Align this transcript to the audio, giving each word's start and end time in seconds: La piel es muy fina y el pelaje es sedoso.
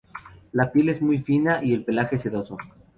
La 0.53 0.71
piel 0.71 0.89
es 0.89 0.99
muy 0.99 1.19
fina 1.19 1.63
y 1.63 1.73
el 1.75 1.85
pelaje 1.85 2.15
es 2.15 2.23
sedoso. 2.23 2.57